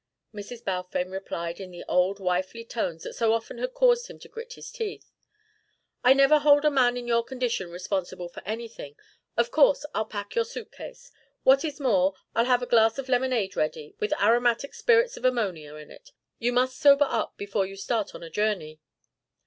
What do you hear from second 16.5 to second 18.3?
must sober up before you start on a